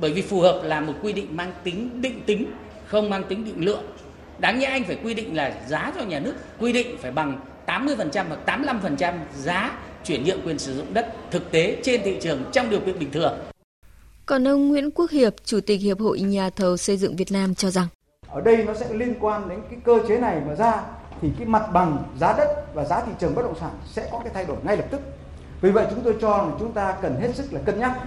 Bởi 0.00 0.12
vì 0.12 0.22
phù 0.22 0.40
hợp 0.40 0.62
là 0.64 0.80
một 0.80 0.94
quy 1.02 1.12
định 1.12 1.36
mang 1.36 1.52
tính 1.64 2.00
định 2.02 2.20
tính, 2.26 2.52
không 2.86 3.10
mang 3.10 3.24
tính 3.28 3.44
định 3.44 3.64
lượng. 3.64 3.84
Đáng 4.38 4.58
nhẽ 4.58 4.66
anh 4.66 4.84
phải 4.84 4.98
quy 5.04 5.14
định 5.14 5.36
là 5.36 5.62
giá 5.68 5.92
cho 5.98 6.04
nhà 6.04 6.20
nước, 6.20 6.34
quy 6.58 6.72
định 6.72 6.96
phải 7.00 7.12
bằng 7.12 7.40
80% 7.66 8.24
hoặc 8.28 8.40
85% 8.46 9.14
giá 9.36 9.78
chuyển 10.04 10.24
nhượng 10.24 10.40
quyền 10.46 10.58
sử 10.58 10.76
dụng 10.76 10.94
đất 10.94 11.14
thực 11.30 11.50
tế 11.50 11.78
trên 11.82 12.00
thị 12.04 12.16
trường 12.22 12.44
trong 12.52 12.70
điều 12.70 12.80
kiện 12.80 12.98
bình 12.98 13.10
thường. 13.10 13.38
Còn 14.26 14.48
ông 14.48 14.68
Nguyễn 14.68 14.90
Quốc 14.90 15.10
Hiệp, 15.10 15.34
Chủ 15.44 15.60
tịch 15.60 15.80
Hiệp 15.80 16.00
hội 16.00 16.20
Nhà 16.20 16.50
thầu 16.50 16.76
xây 16.76 16.96
dựng 16.96 17.16
Việt 17.16 17.32
Nam 17.32 17.54
cho 17.54 17.70
rằng 17.70 17.86
ở 18.28 18.40
đây 18.40 18.64
nó 18.64 18.74
sẽ 18.74 18.94
liên 18.94 19.14
quan 19.20 19.48
đến 19.48 19.60
cái 19.70 19.78
cơ 19.84 19.98
chế 20.08 20.18
này 20.18 20.40
mà 20.46 20.54
ra 20.54 20.82
thì 21.20 21.30
cái 21.38 21.46
mặt 21.46 21.68
bằng 21.72 22.04
giá 22.20 22.34
đất 22.38 22.74
và 22.74 22.84
giá 22.84 23.00
thị 23.00 23.12
trường 23.18 23.34
bất 23.34 23.42
động 23.42 23.54
sản 23.60 23.70
sẽ 23.86 24.08
có 24.12 24.18
cái 24.18 24.32
thay 24.34 24.44
đổi 24.44 24.56
ngay 24.62 24.76
lập 24.76 24.84
tức. 24.90 25.00
Vì 25.60 25.70
vậy 25.70 25.86
chúng 25.90 26.00
tôi 26.04 26.16
cho 26.20 26.36
là 26.36 26.50
chúng 26.58 26.72
ta 26.72 26.96
cần 27.02 27.16
hết 27.20 27.34
sức 27.34 27.52
là 27.52 27.60
cân 27.64 27.80
nhắc 27.80 28.00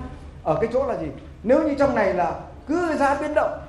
ở 0.44 0.58
cái 0.62 0.70
chỗ 0.74 0.88
là 0.88 0.98
gì? 1.02 1.08
Nếu 1.44 1.68
như 1.68 1.76
trong 1.80 1.96
này 1.96 2.14
là 2.14 2.40
cứ 2.68 2.96
giá 3.00 3.22
biến 3.22 3.34
động 3.36 3.60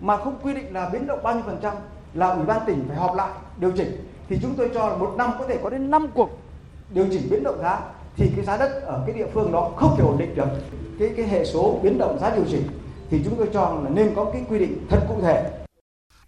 mà 0.00 0.16
không 0.16 0.38
quy 0.42 0.54
định 0.54 0.74
là 0.74 0.88
biến 0.88 1.06
động 1.06 1.22
bao 1.22 1.34
nhiêu 1.34 1.42
phần 1.46 1.58
trăm 1.62 1.74
là 2.14 2.28
ủy 2.28 2.44
ban 2.44 2.60
tỉnh 2.66 2.84
phải 2.88 2.96
họp 2.96 3.16
lại 3.16 3.30
điều 3.58 3.70
chỉnh 3.70 4.08
thì 4.28 4.38
chúng 4.42 4.54
tôi 4.54 4.70
cho 4.74 4.88
là 4.88 4.96
một 4.96 5.14
năm 5.18 5.30
có 5.38 5.46
thể 5.48 5.58
có 5.62 5.70
đến 5.70 5.90
5 5.90 6.08
cuộc 6.14 6.30
điều 6.90 7.06
chỉnh 7.10 7.28
biến 7.30 7.42
động 7.42 7.58
giá 7.62 7.80
thì 8.16 8.30
cái 8.36 8.44
giá 8.44 8.56
đất 8.56 8.82
ở 8.82 9.02
cái 9.06 9.16
địa 9.16 9.26
phương 9.34 9.52
đó 9.52 9.70
không 9.76 9.94
thể 9.98 10.04
ổn 10.04 10.18
định 10.18 10.34
được 10.34 10.48
cái 10.98 11.12
cái 11.16 11.28
hệ 11.28 11.44
số 11.44 11.80
biến 11.82 11.98
động 11.98 12.18
giá 12.20 12.36
điều 12.36 12.44
chỉnh 12.50 12.62
thì 13.10 13.20
chúng 13.24 13.36
tôi 13.36 13.48
cho 13.52 13.80
là 13.84 13.90
nên 13.90 14.12
có 14.16 14.30
cái 14.32 14.44
quy 14.48 14.58
định 14.58 14.86
thật 14.90 15.06
cụ 15.08 15.20
thể. 15.22 15.50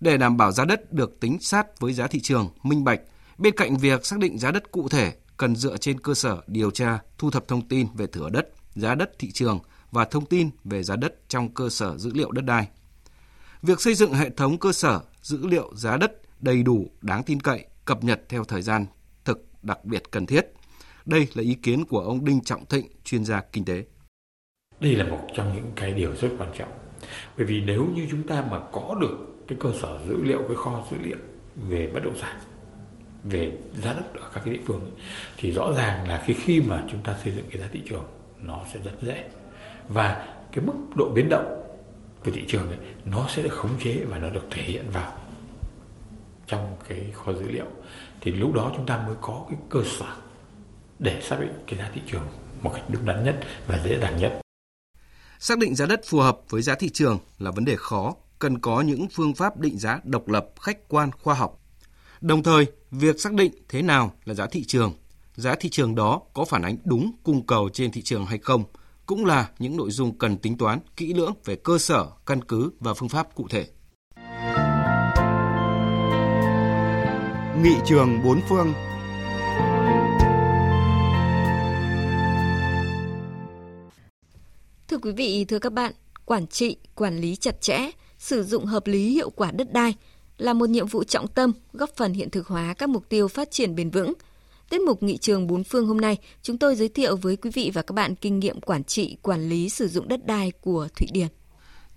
Để 0.00 0.16
đảm 0.16 0.36
bảo 0.36 0.52
giá 0.52 0.64
đất 0.64 0.92
được 0.92 1.20
tính 1.20 1.38
sát 1.40 1.80
với 1.80 1.92
giá 1.92 2.06
thị 2.06 2.20
trường, 2.20 2.48
minh 2.62 2.84
bạch, 2.84 3.00
bên 3.38 3.54
cạnh 3.56 3.76
việc 3.76 4.06
xác 4.06 4.18
định 4.18 4.38
giá 4.38 4.50
đất 4.50 4.70
cụ 4.72 4.88
thể 4.88 5.12
cần 5.36 5.56
dựa 5.56 5.76
trên 5.76 6.00
cơ 6.00 6.14
sở 6.14 6.40
điều 6.46 6.70
tra, 6.70 6.98
thu 7.18 7.30
thập 7.30 7.48
thông 7.48 7.68
tin 7.68 7.86
về 7.94 8.06
thửa 8.06 8.28
đất, 8.30 8.48
giá 8.74 8.94
đất 8.94 9.10
thị 9.18 9.30
trường 9.32 9.58
và 9.90 10.04
thông 10.04 10.26
tin 10.26 10.50
về 10.64 10.82
giá 10.82 10.96
đất 10.96 11.28
trong 11.28 11.54
cơ 11.54 11.68
sở 11.68 11.98
dữ 11.98 12.10
liệu 12.14 12.30
đất 12.30 12.44
đai. 12.44 12.68
Việc 13.62 13.80
xây 13.80 13.94
dựng 13.94 14.14
hệ 14.14 14.30
thống 14.30 14.58
cơ 14.58 14.72
sở 14.72 15.00
dữ 15.22 15.46
liệu 15.46 15.72
giá 15.76 15.96
đất 15.96 16.12
đầy 16.40 16.62
đủ, 16.62 16.90
đáng 17.00 17.22
tin 17.22 17.40
cậy, 17.40 17.64
cập 17.84 18.04
nhật 18.04 18.20
theo 18.28 18.44
thời 18.44 18.62
gian 18.62 18.86
thực 19.24 19.46
đặc 19.62 19.84
biệt 19.84 20.02
cần 20.10 20.26
thiết. 20.26 20.46
Đây 21.06 21.28
là 21.34 21.42
ý 21.42 21.54
kiến 21.54 21.84
của 21.84 22.00
ông 22.00 22.24
Đinh 22.24 22.40
Trọng 22.40 22.66
Thịnh, 22.66 22.86
chuyên 23.04 23.24
gia 23.24 23.40
kinh 23.52 23.64
tế. 23.64 23.84
Đây 24.80 24.96
là 24.96 25.04
một 25.04 25.28
trong 25.34 25.54
những 25.54 25.70
cái 25.76 25.92
điều 25.92 26.16
rất 26.16 26.28
quan 26.38 26.50
trọng. 26.58 26.72
Bởi 27.36 27.46
vì 27.46 27.60
nếu 27.60 27.86
như 27.94 28.06
chúng 28.10 28.22
ta 28.22 28.44
mà 28.50 28.60
có 28.72 28.96
được 29.00 29.16
cái 29.48 29.58
cơ 29.60 29.70
sở 29.80 29.98
dữ 30.08 30.22
liệu, 30.22 30.42
cái 30.48 30.56
kho 30.56 30.84
dữ 30.90 30.96
liệu 31.02 31.18
về 31.68 31.90
bất 31.94 32.04
động 32.04 32.18
sản 32.20 32.36
về 33.24 33.52
giá 33.82 33.92
đất 33.92 34.20
ở 34.20 34.30
các 34.34 34.42
cái 34.44 34.54
địa 34.54 34.60
phương 34.66 34.80
ấy, 34.80 34.90
thì 35.36 35.52
rõ 35.52 35.72
ràng 35.76 36.08
là 36.08 36.22
khi 36.26 36.34
khi 36.34 36.60
mà 36.60 36.82
chúng 36.90 37.00
ta 37.02 37.14
xây 37.24 37.32
dựng 37.32 37.44
cái 37.50 37.62
giá 37.62 37.68
thị 37.72 37.80
trường 37.88 38.04
nó 38.42 38.60
sẽ 38.72 38.80
rất 38.84 38.92
dễ 39.02 39.24
và 39.88 40.34
cái 40.52 40.64
mức 40.64 40.72
độ 40.94 41.08
biến 41.14 41.28
động 41.30 41.64
của 42.24 42.30
thị 42.30 42.44
trường 42.48 42.68
ấy, 42.68 42.78
nó 43.04 43.26
sẽ 43.28 43.42
được 43.42 43.52
khống 43.52 43.78
chế 43.84 44.04
và 44.08 44.18
nó 44.18 44.30
được 44.30 44.44
thể 44.50 44.62
hiện 44.62 44.84
vào 44.92 45.12
trong 46.46 46.76
cái 46.88 47.06
kho 47.14 47.32
dữ 47.32 47.50
liệu 47.50 47.66
thì 48.20 48.32
lúc 48.32 48.52
đó 48.52 48.72
chúng 48.76 48.86
ta 48.86 49.02
mới 49.06 49.16
có 49.20 49.46
cái 49.50 49.58
cơ 49.68 49.80
sở 49.84 50.06
để 50.98 51.20
xác 51.20 51.40
định 51.40 51.52
cái 51.66 51.78
giá 51.78 51.90
thị 51.94 52.00
trường 52.06 52.26
một 52.62 52.70
cách 52.74 52.84
đúng 52.88 53.06
đắn 53.06 53.24
nhất 53.24 53.40
và 53.66 53.78
dễ 53.84 53.98
dàng 53.98 54.16
nhất. 54.16 54.40
Xác 55.42 55.58
định 55.58 55.74
giá 55.74 55.86
đất 55.86 56.00
phù 56.06 56.18
hợp 56.18 56.38
với 56.48 56.62
giá 56.62 56.74
thị 56.74 56.88
trường 56.88 57.18
là 57.38 57.50
vấn 57.50 57.64
đề 57.64 57.76
khó, 57.76 58.14
cần 58.38 58.58
có 58.58 58.80
những 58.80 59.06
phương 59.12 59.34
pháp 59.34 59.56
định 59.56 59.78
giá 59.78 60.00
độc 60.04 60.28
lập, 60.28 60.46
khách 60.60 60.88
quan, 60.88 61.10
khoa 61.22 61.34
học. 61.34 61.60
Đồng 62.20 62.42
thời, 62.42 62.66
việc 62.90 63.20
xác 63.20 63.32
định 63.32 63.52
thế 63.68 63.82
nào 63.82 64.12
là 64.24 64.34
giá 64.34 64.46
thị 64.46 64.64
trường, 64.64 64.94
giá 65.34 65.54
thị 65.54 65.68
trường 65.68 65.94
đó 65.94 66.20
có 66.34 66.44
phản 66.44 66.62
ánh 66.62 66.76
đúng 66.84 67.12
cung 67.22 67.46
cầu 67.46 67.68
trên 67.72 67.92
thị 67.92 68.02
trường 68.02 68.26
hay 68.26 68.38
không, 68.38 68.64
cũng 69.06 69.24
là 69.24 69.48
những 69.58 69.76
nội 69.76 69.90
dung 69.90 70.18
cần 70.18 70.38
tính 70.38 70.58
toán 70.58 70.78
kỹ 70.96 71.14
lưỡng 71.14 71.34
về 71.44 71.56
cơ 71.56 71.78
sở, 71.78 72.06
căn 72.26 72.44
cứ 72.44 72.70
và 72.80 72.94
phương 72.94 73.08
pháp 73.08 73.34
cụ 73.34 73.46
thể. 73.50 73.66
Nghị 77.62 77.74
trường 77.86 78.22
bốn 78.24 78.40
phương 78.48 78.72
Thưa 84.90 84.98
quý 84.98 85.12
vị, 85.12 85.44
thưa 85.44 85.58
các 85.58 85.72
bạn, 85.72 85.92
quản 86.24 86.46
trị, 86.46 86.76
quản 86.94 87.18
lý 87.18 87.36
chặt 87.36 87.60
chẽ, 87.60 87.90
sử 88.18 88.42
dụng 88.42 88.66
hợp 88.66 88.86
lý 88.86 89.10
hiệu 89.10 89.30
quả 89.30 89.50
đất 89.50 89.72
đai 89.72 89.94
là 90.38 90.52
một 90.52 90.68
nhiệm 90.68 90.86
vụ 90.86 91.04
trọng 91.04 91.28
tâm 91.28 91.52
góp 91.72 91.90
phần 91.96 92.12
hiện 92.12 92.30
thực 92.30 92.46
hóa 92.46 92.74
các 92.74 92.88
mục 92.88 93.08
tiêu 93.08 93.28
phát 93.28 93.50
triển 93.50 93.74
bền 93.74 93.90
vững. 93.90 94.12
Tiết 94.70 94.80
mục 94.80 95.02
Nghị 95.02 95.16
trường 95.16 95.46
bốn 95.46 95.64
phương 95.64 95.86
hôm 95.86 95.96
nay, 95.96 96.18
chúng 96.42 96.58
tôi 96.58 96.74
giới 96.74 96.88
thiệu 96.88 97.16
với 97.16 97.36
quý 97.36 97.50
vị 97.54 97.70
và 97.74 97.82
các 97.82 97.92
bạn 97.92 98.14
kinh 98.14 98.38
nghiệm 98.38 98.60
quản 98.60 98.84
trị, 98.84 99.16
quản 99.22 99.48
lý 99.48 99.68
sử 99.68 99.88
dụng 99.88 100.08
đất 100.08 100.26
đai 100.26 100.52
của 100.60 100.88
Thụy 100.96 101.08
Điển. 101.12 101.28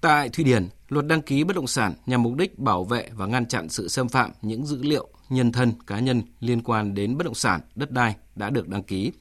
Tại 0.01 0.29
Thụy 0.29 0.43
Điển, 0.45 0.67
luật 0.89 1.07
đăng 1.07 1.21
ký 1.21 1.43
bất 1.43 1.55
động 1.55 1.67
sản 1.67 1.93
nhằm 2.05 2.23
mục 2.23 2.33
đích 2.35 2.59
bảo 2.59 2.83
vệ 2.83 3.09
và 3.15 3.25
ngăn 3.25 3.45
chặn 3.45 3.69
sự 3.69 3.87
xâm 3.87 4.09
phạm 4.09 4.31
những 4.41 4.65
dữ 4.65 4.83
liệu 4.83 5.07
nhân 5.29 5.51
thân 5.51 5.73
cá 5.87 5.99
nhân 5.99 6.21
liên 6.39 6.61
quan 6.61 6.93
đến 6.93 7.17
bất 7.17 7.23
động 7.25 7.35
sản, 7.35 7.61
đất 7.75 7.91
đai 7.91 8.15
đã 8.35 8.49
được 8.49 8.67
đăng 8.67 8.83
ký. 8.83 9.11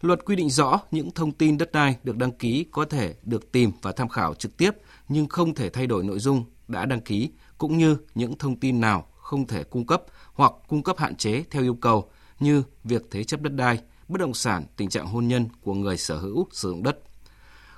Luật 0.00 0.24
quy 0.24 0.36
định 0.36 0.50
rõ 0.50 0.80
những 0.90 1.10
thông 1.10 1.32
tin 1.32 1.58
đất 1.58 1.72
đai 1.72 1.96
được 2.02 2.16
đăng 2.16 2.32
ký 2.32 2.66
có 2.70 2.84
thể 2.84 3.14
được 3.22 3.52
tìm 3.52 3.70
và 3.82 3.92
tham 3.92 4.08
khảo 4.08 4.34
trực 4.34 4.56
tiếp 4.56 4.70
nhưng 5.08 5.28
không 5.28 5.54
thể 5.54 5.70
thay 5.70 5.86
đổi 5.86 6.04
nội 6.04 6.18
dung 6.18 6.44
đã 6.68 6.86
đăng 6.86 7.00
ký 7.00 7.30
cũng 7.58 7.78
như 7.78 7.96
những 8.14 8.38
thông 8.38 8.56
tin 8.56 8.80
nào 8.80 9.06
không 9.16 9.46
thể 9.46 9.64
cung 9.64 9.86
cấp 9.86 10.02
hoặc 10.34 10.52
cung 10.68 10.82
cấp 10.82 10.98
hạn 10.98 11.16
chế 11.16 11.44
theo 11.50 11.62
yêu 11.62 11.74
cầu 11.74 12.10
như 12.40 12.62
việc 12.84 13.02
thế 13.10 13.24
chấp 13.24 13.40
đất 13.40 13.52
đai, 13.52 13.80
bất 14.08 14.20
động 14.20 14.34
sản, 14.34 14.64
tình 14.76 14.88
trạng 14.88 15.06
hôn 15.06 15.28
nhân 15.28 15.48
của 15.62 15.74
người 15.74 15.96
sở 15.96 16.18
hữu 16.18 16.46
sử 16.52 16.68
dụng 16.68 16.82
đất. 16.82 16.98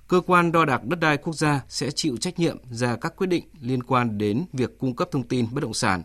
Cơ 0.09 0.21
quan 0.27 0.53
đo 0.53 0.65
đạc 0.65 0.85
đất 0.85 1.01
đai 1.01 1.17
quốc 1.17 1.35
gia 1.35 1.61
sẽ 1.69 1.91
chịu 1.91 2.17
trách 2.17 2.39
nhiệm 2.39 2.59
ra 2.71 2.97
các 2.97 3.17
quyết 3.17 3.27
định 3.27 3.45
liên 3.61 3.83
quan 3.83 4.19
đến 4.19 4.45
việc 4.53 4.79
cung 4.79 4.97
cấp 4.97 5.09
thông 5.13 5.29
tin 5.29 5.47
bất 5.53 5.63
động 5.63 5.75
sản, 5.75 6.03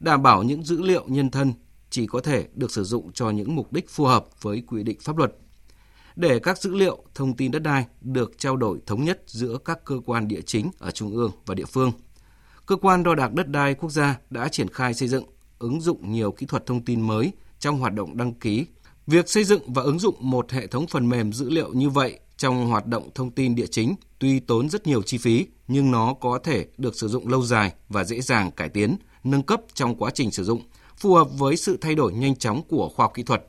đảm 0.00 0.22
bảo 0.22 0.42
những 0.42 0.62
dữ 0.62 0.82
liệu 0.82 1.04
nhân 1.06 1.30
thân 1.30 1.52
chỉ 1.92 2.06
có 2.06 2.20
thể 2.20 2.46
được 2.54 2.70
sử 2.70 2.84
dụng 2.84 3.12
cho 3.12 3.30
những 3.30 3.56
mục 3.56 3.72
đích 3.72 3.90
phù 3.90 4.04
hợp 4.04 4.26
với 4.42 4.62
quy 4.66 4.82
định 4.82 4.98
pháp 5.00 5.16
luật. 5.16 5.32
Để 6.16 6.38
các 6.38 6.58
dữ 6.58 6.74
liệu, 6.74 7.04
thông 7.14 7.36
tin 7.36 7.50
đất 7.50 7.62
đai 7.62 7.86
được 8.00 8.38
trao 8.38 8.56
đổi 8.56 8.78
thống 8.86 9.04
nhất 9.04 9.22
giữa 9.26 9.58
các 9.64 9.84
cơ 9.84 10.00
quan 10.06 10.28
địa 10.28 10.40
chính 10.40 10.70
ở 10.78 10.90
trung 10.90 11.16
ương 11.16 11.32
và 11.46 11.54
địa 11.54 11.64
phương. 11.64 11.92
Cơ 12.66 12.76
quan 12.76 13.02
đo 13.02 13.14
đạc 13.14 13.32
đất 13.32 13.48
đai 13.48 13.74
quốc 13.74 13.90
gia 13.90 14.18
đã 14.30 14.48
triển 14.48 14.68
khai 14.68 14.94
xây 14.94 15.08
dựng, 15.08 15.24
ứng 15.58 15.80
dụng 15.80 16.12
nhiều 16.12 16.32
kỹ 16.32 16.46
thuật 16.46 16.66
thông 16.66 16.84
tin 16.84 17.00
mới 17.00 17.32
trong 17.58 17.78
hoạt 17.78 17.94
động 17.94 18.16
đăng 18.16 18.34
ký. 18.34 18.66
Việc 19.06 19.28
xây 19.28 19.44
dựng 19.44 19.72
và 19.72 19.82
ứng 19.82 19.98
dụng 19.98 20.14
một 20.20 20.50
hệ 20.50 20.66
thống 20.66 20.86
phần 20.86 21.08
mềm 21.08 21.32
dữ 21.32 21.50
liệu 21.50 21.72
như 21.72 21.90
vậy 21.90 22.18
trong 22.36 22.66
hoạt 22.66 22.86
động 22.86 23.10
thông 23.14 23.30
tin 23.30 23.54
địa 23.54 23.66
chính 23.66 23.94
tuy 24.18 24.40
tốn 24.40 24.68
rất 24.68 24.86
nhiều 24.86 25.02
chi 25.02 25.18
phí 25.18 25.46
nhưng 25.68 25.90
nó 25.90 26.14
có 26.14 26.38
thể 26.44 26.66
được 26.78 26.96
sử 26.96 27.08
dụng 27.08 27.28
lâu 27.28 27.42
dài 27.42 27.72
và 27.88 28.04
dễ 28.04 28.20
dàng 28.20 28.50
cải 28.50 28.68
tiến, 28.68 28.96
nâng 29.24 29.42
cấp 29.42 29.60
trong 29.74 29.96
quá 29.96 30.10
trình 30.14 30.30
sử 30.30 30.44
dụng, 30.44 30.62
phù 30.98 31.14
hợp 31.14 31.28
với 31.38 31.56
sự 31.56 31.78
thay 31.80 31.94
đổi 31.94 32.12
nhanh 32.12 32.36
chóng 32.36 32.62
của 32.68 32.88
khoa 32.88 33.04
học 33.04 33.12
kỹ 33.14 33.22
thuật. 33.22 33.42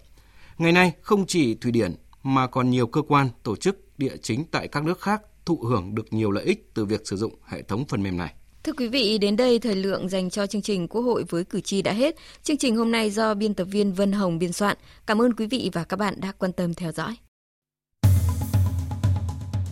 Ngày 0.57 0.71
nay, 0.71 0.93
không 1.01 1.25
chỉ 1.25 1.55
Thụy 1.55 1.71
Điển 1.71 1.95
mà 2.23 2.47
còn 2.47 2.69
nhiều 2.69 2.87
cơ 2.87 3.01
quan, 3.01 3.29
tổ 3.43 3.55
chức 3.55 3.97
địa 3.97 4.17
chính 4.21 4.45
tại 4.51 4.67
các 4.67 4.83
nước 4.83 5.01
khác 5.01 5.21
thụ 5.45 5.59
hưởng 5.63 5.95
được 5.95 6.13
nhiều 6.13 6.31
lợi 6.31 6.43
ích 6.43 6.71
từ 6.73 6.85
việc 6.85 7.01
sử 7.07 7.17
dụng 7.17 7.35
hệ 7.45 7.61
thống 7.61 7.85
phần 7.85 8.03
mềm 8.03 8.17
này. 8.17 8.33
Thưa 8.63 8.73
quý 8.73 8.87
vị, 8.87 9.17
đến 9.17 9.35
đây 9.35 9.59
thời 9.59 9.75
lượng 9.75 10.09
dành 10.09 10.29
cho 10.29 10.47
chương 10.47 10.61
trình 10.61 10.87
Quốc 10.87 11.01
hội 11.01 11.23
với 11.29 11.43
cử 11.43 11.61
tri 11.61 11.81
đã 11.81 11.91
hết. 11.91 12.15
Chương 12.43 12.57
trình 12.57 12.75
hôm 12.75 12.91
nay 12.91 13.09
do 13.09 13.33
biên 13.33 13.53
tập 13.53 13.65
viên 13.65 13.93
Vân 13.93 14.11
Hồng 14.11 14.39
biên 14.39 14.53
soạn. 14.53 14.77
Cảm 15.05 15.21
ơn 15.21 15.33
quý 15.33 15.45
vị 15.45 15.69
và 15.73 15.83
các 15.83 15.99
bạn 15.99 16.21
đã 16.21 16.31
quan 16.37 16.51
tâm 16.51 16.73
theo 16.73 16.91
dõi. 16.91 17.15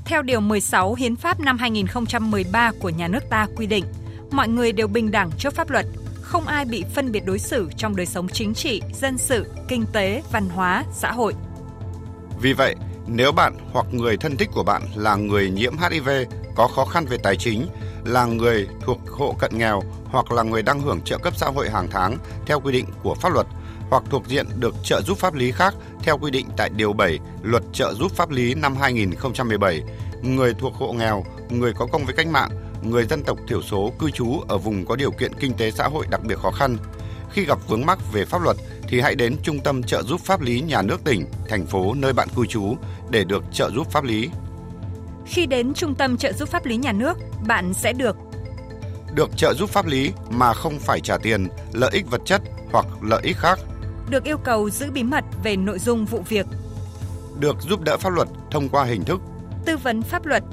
Theo 0.05 0.21
Điều 0.21 0.39
16 0.39 0.93
Hiến 0.93 1.15
pháp 1.15 1.39
năm 1.39 1.57
2013 1.57 2.71
của 2.79 2.89
nhà 2.89 3.07
nước 3.07 3.19
ta 3.29 3.47
quy 3.55 3.65
định, 3.65 3.85
mọi 4.31 4.47
người 4.47 4.71
đều 4.71 4.87
bình 4.87 5.11
đẳng 5.11 5.29
trước 5.39 5.53
pháp 5.53 5.69
luật, 5.69 5.85
không 6.31 6.47
ai 6.47 6.65
bị 6.65 6.83
phân 6.95 7.11
biệt 7.11 7.25
đối 7.25 7.39
xử 7.39 7.69
trong 7.77 7.95
đời 7.95 8.05
sống 8.05 8.27
chính 8.29 8.53
trị, 8.53 8.81
dân 8.93 9.17
sự, 9.17 9.45
kinh 9.67 9.85
tế, 9.93 10.21
văn 10.31 10.49
hóa, 10.49 10.83
xã 10.93 11.11
hội. 11.11 11.33
Vì 12.41 12.53
vậy, 12.53 12.75
nếu 13.07 13.31
bạn 13.31 13.53
hoặc 13.71 13.85
người 13.91 14.17
thân 14.17 14.37
thích 14.37 14.49
của 14.53 14.63
bạn 14.63 14.81
là 14.95 15.15
người 15.15 15.49
nhiễm 15.49 15.73
HIV, 15.77 16.09
có 16.55 16.67
khó 16.67 16.85
khăn 16.85 17.05
về 17.05 17.17
tài 17.23 17.35
chính, 17.35 17.67
là 18.05 18.25
người 18.25 18.67
thuộc 18.81 18.97
hộ 19.09 19.35
cận 19.39 19.57
nghèo 19.57 19.81
hoặc 20.05 20.31
là 20.31 20.43
người 20.43 20.61
đang 20.61 20.79
hưởng 20.79 21.01
trợ 21.01 21.17
cấp 21.17 21.33
xã 21.37 21.47
hội 21.47 21.69
hàng 21.69 21.87
tháng 21.91 22.17
theo 22.45 22.59
quy 22.59 22.71
định 22.71 22.85
của 23.03 23.15
pháp 23.15 23.33
luật 23.33 23.47
hoặc 23.89 24.03
thuộc 24.09 24.27
diện 24.27 24.45
được 24.59 24.75
trợ 24.83 25.01
giúp 25.01 25.17
pháp 25.17 25.33
lý 25.33 25.51
khác 25.51 25.75
theo 26.03 26.17
quy 26.17 26.31
định 26.31 26.47
tại 26.57 26.69
Điều 26.69 26.93
7 26.93 27.19
Luật 27.41 27.63
trợ 27.73 27.93
giúp 27.93 28.11
pháp 28.11 28.29
lý 28.29 28.53
năm 28.53 28.75
2017, 28.75 29.81
người 30.21 30.53
thuộc 30.53 30.75
hộ 30.75 30.93
nghèo, 30.93 31.23
người 31.49 31.73
có 31.73 31.85
công 31.85 32.05
với 32.05 32.15
cách 32.15 32.27
mạng, 32.27 32.49
người 32.81 33.05
dân 33.05 33.23
tộc 33.23 33.37
thiểu 33.47 33.61
số 33.61 33.91
cư 33.99 34.11
trú 34.11 34.39
ở 34.47 34.57
vùng 34.57 34.85
có 34.85 34.95
điều 34.95 35.11
kiện 35.11 35.33
kinh 35.39 35.53
tế 35.53 35.71
xã 35.71 35.87
hội 35.87 36.05
đặc 36.09 36.21
biệt 36.23 36.37
khó 36.37 36.51
khăn. 36.51 36.77
Khi 37.31 37.45
gặp 37.45 37.57
vướng 37.67 37.85
mắc 37.85 37.99
về 38.13 38.25
pháp 38.25 38.41
luật 38.41 38.57
thì 38.87 39.01
hãy 39.01 39.15
đến 39.15 39.35
Trung 39.43 39.59
tâm 39.59 39.83
trợ 39.83 40.03
giúp 40.03 40.21
pháp 40.21 40.41
lý 40.41 40.61
nhà 40.61 40.81
nước 40.81 41.03
tỉnh, 41.03 41.25
thành 41.49 41.65
phố 41.65 41.93
nơi 41.93 42.13
bạn 42.13 42.27
cư 42.35 42.45
trú 42.45 42.75
để 43.09 43.23
được 43.23 43.43
trợ 43.53 43.69
giúp 43.75 43.91
pháp 43.91 44.03
lý. 44.03 44.29
Khi 45.25 45.45
đến 45.45 45.73
Trung 45.73 45.95
tâm 45.95 46.17
trợ 46.17 46.33
giúp 46.33 46.49
pháp 46.49 46.65
lý 46.65 46.77
nhà 46.77 46.91
nước, 46.91 47.17
bạn 47.47 47.73
sẽ 47.73 47.93
được 47.93 48.17
được 49.15 49.37
trợ 49.37 49.53
giúp 49.53 49.69
pháp 49.69 49.85
lý 49.85 50.11
mà 50.29 50.53
không 50.53 50.79
phải 50.79 50.99
trả 50.99 51.17
tiền, 51.17 51.47
lợi 51.73 51.89
ích 51.93 52.11
vật 52.11 52.21
chất 52.25 52.41
hoặc 52.71 52.85
lợi 53.01 53.21
ích 53.23 53.37
khác. 53.37 53.59
Được 54.09 54.23
yêu 54.23 54.37
cầu 54.37 54.69
giữ 54.69 54.91
bí 54.91 55.03
mật 55.03 55.23
về 55.43 55.55
nội 55.55 55.79
dung 55.79 56.05
vụ 56.05 56.23
việc. 56.29 56.45
Được 57.39 57.55
giúp 57.61 57.81
đỡ 57.81 57.97
pháp 57.97 58.09
luật 58.09 58.27
thông 58.51 58.69
qua 58.69 58.83
hình 58.83 59.03
thức 59.03 59.21
tư 59.65 59.77
vấn 59.77 60.01
pháp 60.01 60.25
luật, 60.25 60.43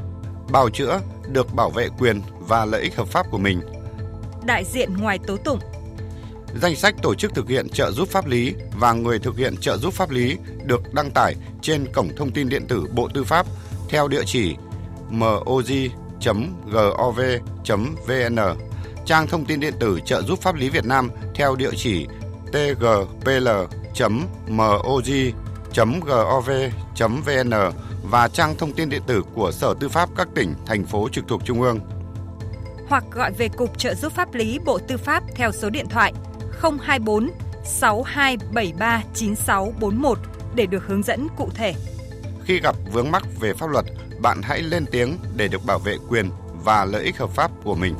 bào 0.52 0.70
chữa, 0.70 1.00
được 1.32 1.54
bảo 1.54 1.70
vệ 1.70 1.88
quyền 1.99 2.23
và 2.38 2.64
lợi 2.64 2.82
ích 2.82 2.97
hợp 2.97 3.08
pháp 3.08 3.26
của 3.30 3.38
mình. 3.38 3.61
Đại 4.47 4.64
diện 4.64 4.97
ngoài 4.97 5.18
tố 5.26 5.37
tụng. 5.37 5.58
Danh 6.62 6.76
sách 6.76 6.94
tổ 7.02 7.14
chức 7.14 7.35
thực 7.35 7.49
hiện 7.49 7.68
trợ 7.68 7.90
giúp 7.90 8.08
pháp 8.08 8.26
lý 8.26 8.54
và 8.78 8.92
người 8.92 9.18
thực 9.18 9.37
hiện 9.37 9.56
trợ 9.56 9.76
giúp 9.76 9.94
pháp 9.94 10.11
lý 10.11 10.37
được 10.64 10.94
đăng 10.94 11.11
tải 11.11 11.35
trên 11.62 11.92
cổng 11.92 12.16
thông 12.16 12.30
tin 12.30 12.49
điện 12.49 12.66
tử 12.68 12.85
Bộ 12.94 13.08
Tư 13.14 13.25
pháp 13.25 13.47
theo 13.88 14.08
địa 14.08 14.23
chỉ 14.26 14.56
moj.gov.vn, 15.11 15.58
trang 19.06 19.26
thông 19.26 19.44
tin 19.44 19.61
điện 19.61 19.75
tử 19.80 20.00
trợ 20.04 20.23
giúp 20.23 20.42
pháp 20.42 20.54
lý 20.54 20.68
Việt 20.68 20.85
Nam 20.85 21.11
theo 21.35 21.56
địa 21.56 21.70
chỉ 21.76 22.06
tgpl.moj.gov.vn 25.75 27.52
và 28.10 28.28
trang 28.28 28.56
thông 28.56 28.72
tin 28.72 28.88
điện 28.88 29.02
tử 29.06 29.22
của 29.34 29.52
Sở 29.52 29.75
Tư 29.80 29.88
pháp 29.88 30.08
các 30.16 30.28
tỉnh, 30.34 30.54
thành 30.66 30.84
phố 30.84 31.08
trực 31.12 31.25
thuộc 31.28 31.44
Trung 31.44 31.62
ương. 31.62 31.80
Hoặc 32.88 33.04
gọi 33.12 33.32
về 33.32 33.48
Cục 33.48 33.78
Trợ 33.78 33.94
giúp 33.94 34.12
pháp 34.12 34.34
lý 34.34 34.58
Bộ 34.64 34.78
Tư 34.78 34.96
pháp 34.96 35.22
theo 35.34 35.52
số 35.52 35.70
điện 35.70 35.87
thoại 35.88 36.12
024 36.82 37.30
6273 37.64 39.02
9641 39.14 40.18
để 40.54 40.66
được 40.66 40.87
hướng 40.87 41.02
dẫn 41.02 41.28
cụ 41.37 41.50
thể. 41.54 41.75
Khi 42.44 42.60
gặp 42.60 42.76
vướng 42.92 43.10
mắc 43.10 43.22
về 43.40 43.52
pháp 43.54 43.70
luật, 43.70 43.84
bạn 44.20 44.40
hãy 44.42 44.62
lên 44.62 44.84
tiếng 44.90 45.18
để 45.37 45.48
được 45.48 45.64
bảo 45.66 45.78
vệ 45.78 45.96
quyền 46.08 46.30
và 46.64 46.84
lợi 46.84 47.04
ích 47.04 47.18
hợp 47.18 47.30
pháp 47.30 47.50
của 47.64 47.75
mình. 47.75 47.94